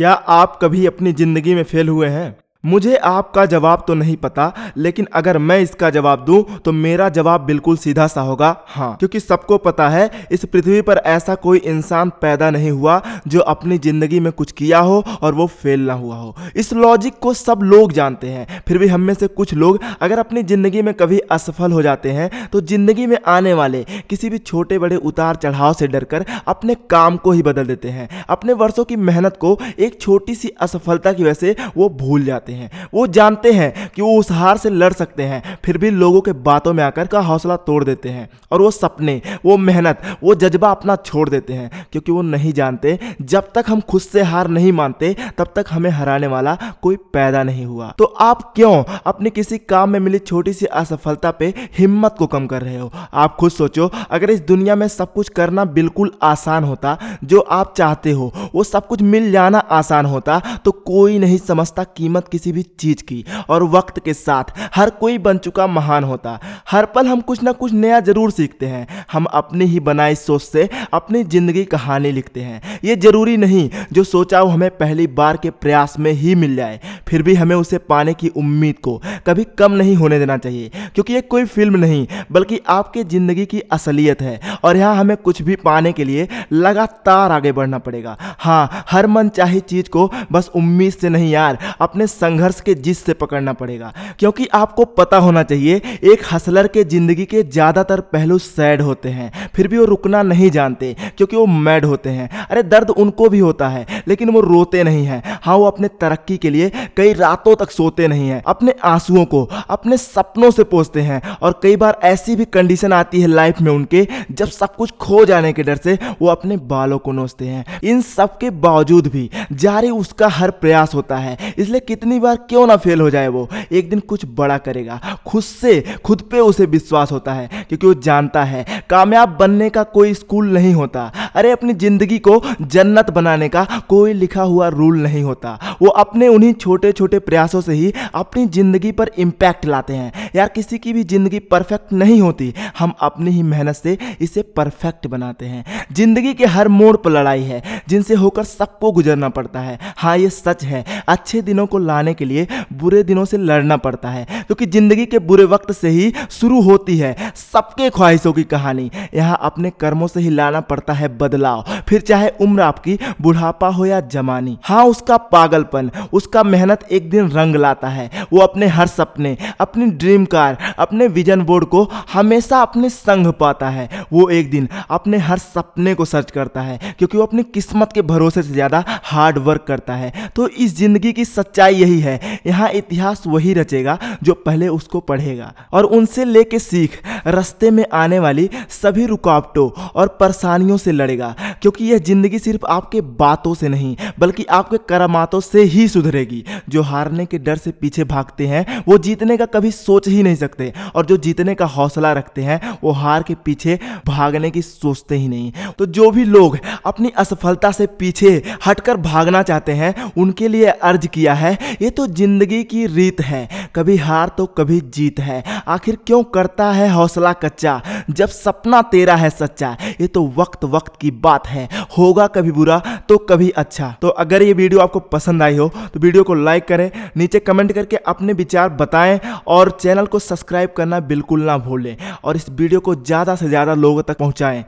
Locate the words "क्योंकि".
8.96-9.20, 41.92-42.12, 80.94-81.12, 94.18-94.46, 101.16-101.36, 127.68-127.86, 154.50-154.66, 176.98-177.18, 191.62-191.84